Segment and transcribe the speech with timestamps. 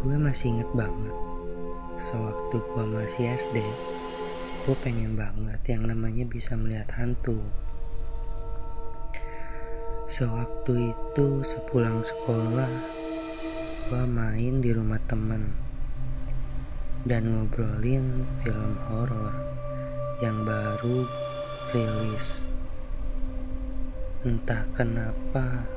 [0.00, 1.12] Gue masih inget banget.
[2.00, 3.60] Sewaktu gue masih SD
[4.64, 7.36] Gue pengen banget yang namanya bisa melihat hantu.
[10.08, 12.72] Sewaktu itu sepulang sekolah
[13.92, 15.52] Gue main di rumah temen
[17.04, 19.36] Dan ngobrolin film horor
[20.24, 20.98] Yang baru
[21.76, 22.40] rilis.
[24.24, 25.68] Entah kenapa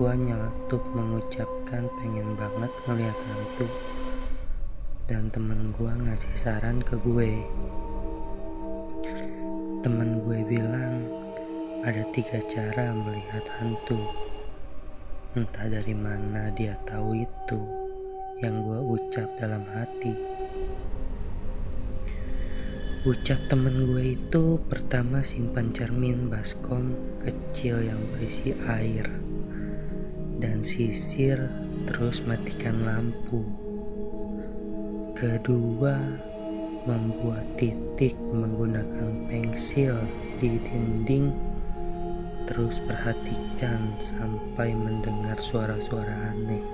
[0.00, 3.68] gua nyeletuk mengucapkan pengen banget ngeliat hantu.
[5.04, 7.44] Dan temen gua ngasih saran ke gue.
[9.84, 11.04] Temen gue bilang
[11.84, 14.00] ada tiga cara melihat hantu.
[15.36, 17.60] Entah dari mana dia tahu itu
[18.40, 20.16] yang gua ucap dalam hati.
[23.04, 29.29] Ucap temen gue itu pertama simpan cermin baskom kecil yang berisi air
[30.40, 31.36] dan sisir
[31.84, 33.44] terus matikan lampu.
[35.12, 36.00] Kedua,
[36.88, 40.00] membuat titik menggunakan pensil
[40.40, 41.28] di dinding
[42.48, 46.64] terus perhatikan sampai mendengar suara-suara aneh.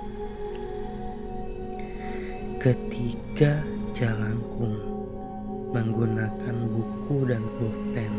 [2.57, 3.61] Ketiga,
[3.93, 4.79] jalangkung
[5.75, 8.13] menggunakan buku dan pulpen.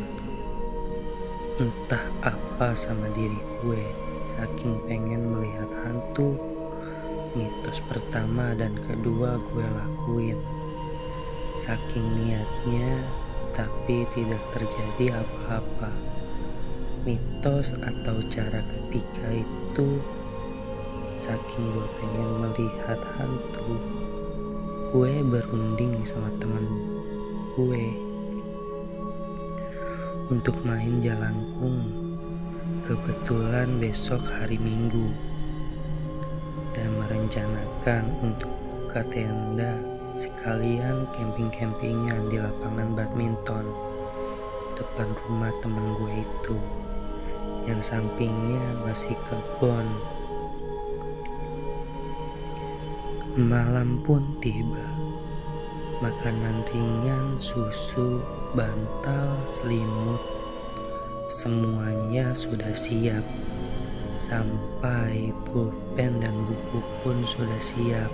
[1.59, 3.85] Entah apa sama diri gue,
[4.39, 6.39] saking pengen melihat hantu.
[7.35, 10.39] Mitos pertama dan kedua gue lakuin.
[11.59, 13.03] Saking niatnya,
[13.51, 15.91] tapi tidak terjadi apa-apa.
[17.03, 19.99] Mitos atau cara ketiga itu,
[21.19, 23.75] saking gue pengen melihat hantu,
[24.95, 26.67] gue berunding sama temen
[27.59, 27.91] gue
[30.31, 31.98] untuk main jalangkung.
[32.87, 35.11] Kebetulan besok hari Minggu.
[36.77, 39.75] Dan merencanakan untuk buka tenda
[40.15, 43.67] sekalian camping-campingan di lapangan badminton
[44.79, 46.57] depan rumah temen gue itu.
[47.67, 49.87] Yang sampingnya masih kebon.
[53.35, 54.87] Malam pun tiba.
[55.99, 58.23] Makanan ringan, susu,
[58.55, 60.23] bantal, selimut,
[61.29, 63.23] semuanya sudah siap.
[64.19, 68.13] Sampai pulpen dan buku pun sudah siap.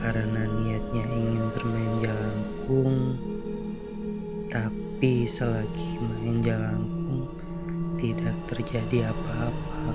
[0.00, 2.96] Karena niatnya ingin bermain jalangkung,
[4.50, 7.28] tapi selagi main jalangkung
[8.00, 9.92] tidak terjadi apa-apa.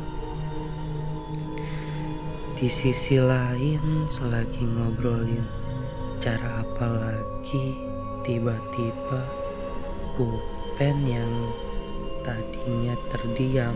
[2.56, 5.64] Di sisi lain, selagi ngobrolin
[6.24, 7.76] Cara apa lagi
[8.24, 9.28] tiba-tiba
[10.16, 11.28] pulpen yang
[12.24, 13.76] tadinya terdiam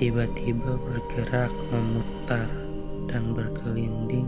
[0.00, 2.48] tiba-tiba bergerak memutar
[3.06, 4.26] dan berkelinding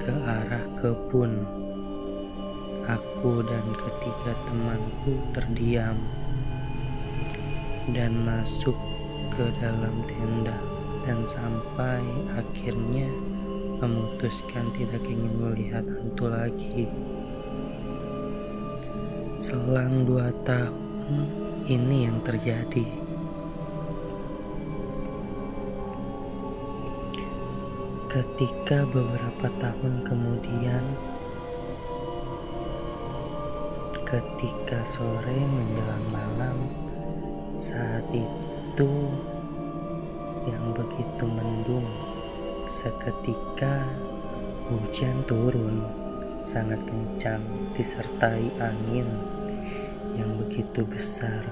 [0.00, 1.42] ke arah kebun.
[2.84, 5.96] Aku dan ketiga temanku terdiam
[7.92, 8.76] dan masuk
[9.32, 10.56] ke dalam tenda
[11.04, 12.00] dan sampai
[12.36, 13.08] akhirnya
[13.80, 16.88] memutuskan tidak ingin melihat hantu lagi.
[19.40, 22.86] Selang dua tahun ini yang terjadi.
[28.12, 30.84] Ketika beberapa tahun kemudian,
[34.06, 36.58] ketika sore menjelang malam,
[37.58, 38.90] saat itu
[40.44, 41.88] yang begitu mendung
[42.64, 43.86] Seketika
[44.68, 45.84] hujan turun
[46.44, 47.40] sangat kencang
[47.72, 49.08] disertai angin
[50.14, 51.42] yang begitu besar.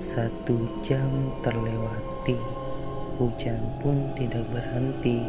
[0.00, 1.08] Satu jam
[1.44, 2.36] terlewati,
[3.20, 5.20] hujan pun tidak berhenti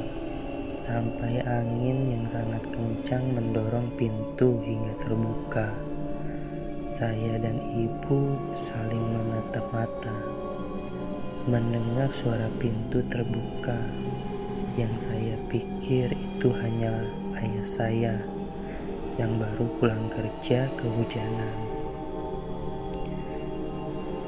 [0.83, 5.67] sampai angin yang sangat kencang mendorong pintu hingga terbuka.
[6.91, 10.17] Saya dan ibu saling menatap mata,
[11.47, 13.79] mendengar suara pintu terbuka
[14.75, 17.07] yang saya pikir itu hanyalah
[17.41, 18.15] ayah saya
[19.19, 21.70] yang baru pulang kerja kehujanan.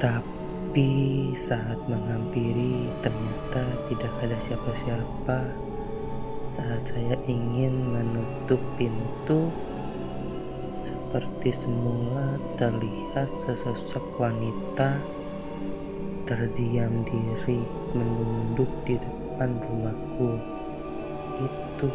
[0.04, 5.48] Tapi saat menghampiri ternyata tidak ada siapa-siapa.
[6.52, 9.48] Saat saya ingin menutup pintu,
[10.76, 15.00] seperti semula terlihat sesosok wanita
[16.28, 17.64] terdiam diri
[17.96, 20.36] menunduk di depan rumahku
[21.40, 21.88] itu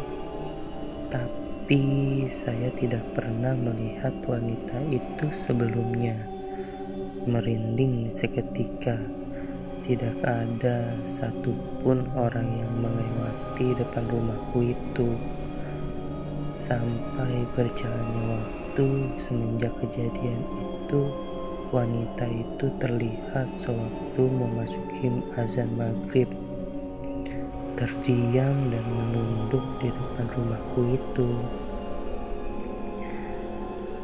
[1.14, 6.39] tapi saya tidak pernah melihat wanita itu sebelumnya
[7.28, 8.96] merinding seketika
[9.90, 15.18] tidak ada satupun orang yang melewati depan rumahku itu.
[16.62, 18.86] Sampai berjalannya waktu
[19.18, 21.10] semenjak kejadian itu,
[21.74, 26.30] wanita itu terlihat sewaktu memasuki azan maghrib.
[27.74, 31.28] Terdiam dan menunduk di depan rumahku itu.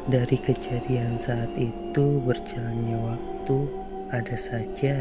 [0.06, 3.58] Dari kejadian saat itu berjalannya waktu,
[4.14, 4.94] ada saja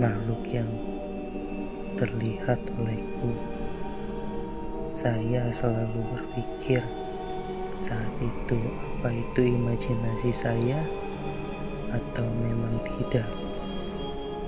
[0.00, 0.72] makhluk yang
[2.00, 3.36] terlihat olehku.
[4.96, 6.80] Saya selalu berpikir
[7.76, 10.80] saat itu apa itu imajinasi saya
[11.92, 13.28] atau memang tidak.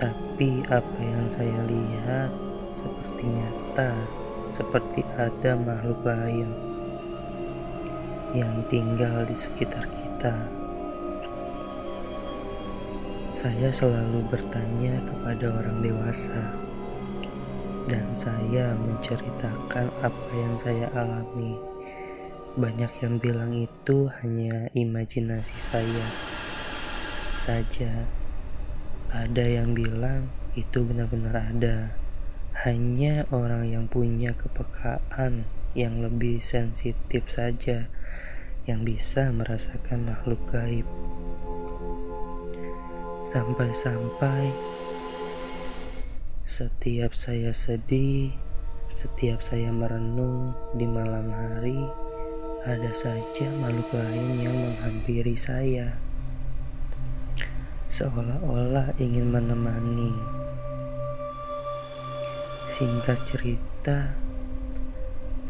[0.00, 2.32] Tapi apa yang saya lihat
[2.72, 3.92] seperti nyata,
[4.48, 6.74] seperti ada makhluk lain
[8.34, 10.34] yang tinggal di sekitar kita.
[13.31, 16.42] Saya selalu bertanya kepada orang dewasa
[17.86, 21.54] dan saya menceritakan apa yang saya alami.
[22.58, 26.06] Banyak yang bilang itu hanya imajinasi saya
[27.38, 28.10] saja.
[29.14, 30.26] Ada yang bilang
[30.58, 31.94] itu benar-benar ada.
[32.66, 35.46] Hanya orang yang punya kepekaan
[35.78, 37.86] yang lebih sensitif saja
[38.64, 40.88] yang bisa merasakan makhluk gaib.
[43.28, 44.49] Sampai-sampai
[46.49, 48.32] setiap saya sedih,
[48.96, 51.76] setiap saya merenung di malam hari,
[52.64, 55.93] ada saja makhluk lain yang menghampiri saya.
[57.93, 60.14] Seolah-olah ingin menemani.
[62.72, 64.08] Singkat cerita,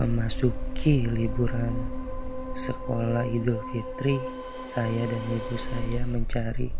[0.02, 2.03] memasuki liburan
[2.54, 4.14] sekolah Idul Fitri,
[4.70, 6.70] saya dan ibu saya mencari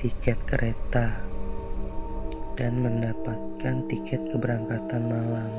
[0.00, 1.12] tiket kereta
[2.56, 5.52] dan mendapatkan tiket keberangkatan malam.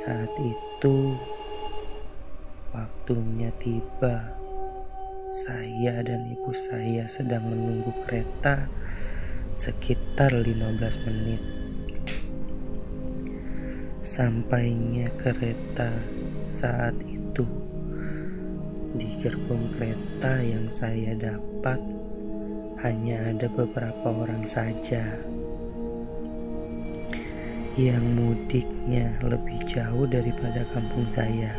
[0.00, 1.12] Saat itu
[2.72, 4.32] waktunya tiba.
[5.30, 8.66] Saya dan ibu saya sedang menunggu kereta
[9.54, 11.42] sekitar 15 menit.
[14.02, 15.94] Sampainya kereta
[16.50, 17.46] saat itu
[18.90, 21.78] di gerbong kereta yang saya dapat
[22.82, 25.04] hanya ada beberapa orang saja
[27.78, 31.54] yang mudiknya lebih jauh daripada kampung saya.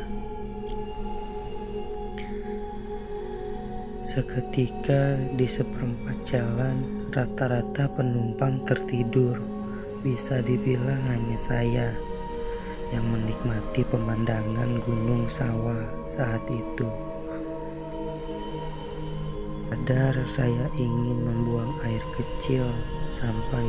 [4.04, 9.40] Seketika di seperempat jalan, rata-rata penumpang tertidur.
[10.04, 11.88] Bisa dibilang hanya saya
[12.92, 17.11] yang menikmati pemandangan gunung sawah saat itu.
[19.72, 22.68] Sadar saya ingin membuang air kecil
[23.08, 23.64] sampai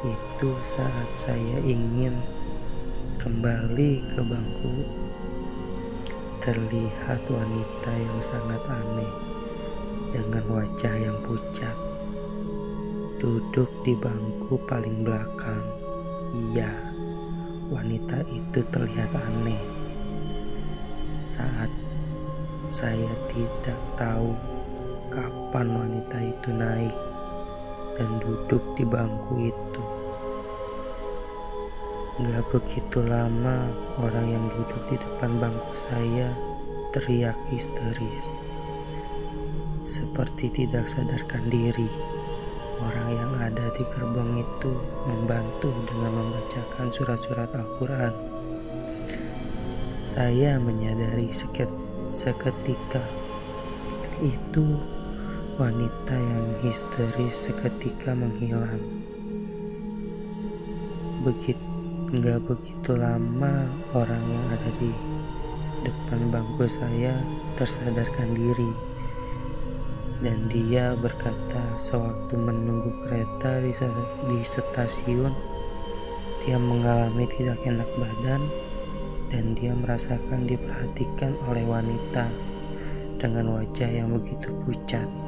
[0.00, 2.16] itu saat saya ingin
[3.20, 4.88] kembali ke bangku.
[6.40, 9.12] Terlihat wanita yang sangat aneh
[10.08, 11.76] dengan wajah yang pucat.
[13.20, 15.68] Duduk di bangku paling belakang.
[16.32, 16.72] Iya,
[17.68, 19.60] wanita itu terlihat aneh.
[21.28, 21.68] Saat
[22.72, 24.32] saya tidak tahu
[25.08, 26.96] kapan wanita itu naik
[27.98, 29.82] dan duduk di bangku itu.
[32.18, 33.70] Gak begitu lama
[34.02, 36.30] orang yang duduk di depan bangku saya
[36.90, 38.26] teriak histeris.
[39.86, 41.88] Seperti tidak sadarkan diri.
[42.78, 44.70] Orang yang ada di gerbong itu
[45.06, 48.14] membantu dengan membacakan surat-surat Al-Quran.
[50.06, 51.30] Saya menyadari
[52.10, 53.02] seketika
[54.22, 54.78] itu
[55.58, 58.78] Wanita yang histeris seketika menghilang.
[61.26, 61.58] Begitu
[62.14, 64.94] nggak begitu lama orang yang ada di
[65.82, 67.10] depan bangku saya
[67.58, 68.70] tersadarkan diri
[70.22, 73.74] dan dia berkata sewaktu menunggu kereta di,
[74.30, 75.34] di stasiun
[76.46, 78.42] dia mengalami tidak enak badan
[79.34, 82.30] dan dia merasakan diperhatikan oleh wanita
[83.18, 85.27] dengan wajah yang begitu pucat.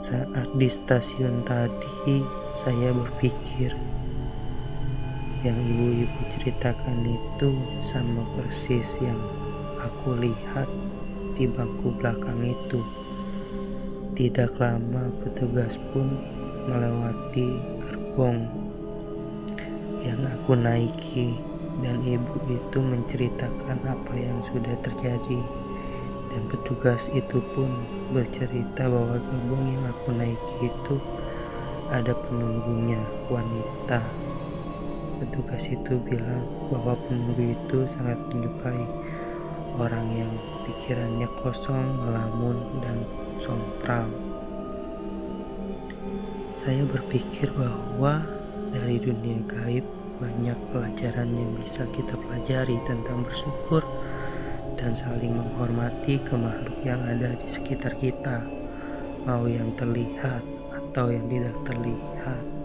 [0.00, 2.24] Saat di stasiun tadi,
[2.56, 3.76] saya berpikir
[5.44, 7.52] yang ibu-ibu ceritakan itu
[7.84, 9.20] sama persis yang
[9.76, 10.64] aku lihat
[11.36, 12.80] di bangku belakang itu.
[14.16, 16.08] Tidak lama petugas pun
[16.64, 18.48] melewati gerbong
[20.00, 21.36] yang aku naiki
[21.84, 25.44] dan ibu itu menceritakan apa yang sudah terjadi
[26.30, 27.68] dan petugas itu pun
[28.14, 30.96] bercerita bahwa gerbong yang aku naiki itu
[31.90, 33.98] ada penunggunya wanita
[35.20, 38.88] petugas itu bilang bahwa penunggu itu sangat menyukai
[39.76, 40.32] orang yang
[40.64, 43.04] pikirannya kosong, melamun, dan
[43.36, 44.08] sontral.
[46.56, 48.24] Saya berpikir bahwa
[48.72, 49.84] dari dunia gaib
[50.20, 53.80] banyak pelajaran yang bisa kita pelajari tentang bersyukur
[54.80, 58.40] dan saling menghormati ke makhluk yang ada di sekitar kita,
[59.28, 60.40] mau yang terlihat
[60.72, 62.59] atau yang tidak terlihat.